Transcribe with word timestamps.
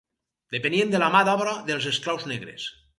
Depenien 0.55 0.95
de 0.95 1.03
la 1.05 1.11
mà 1.17 1.23
d'obra 1.29 1.55
dels 1.71 1.89
esclaus 1.95 2.31
negres. 2.37 2.71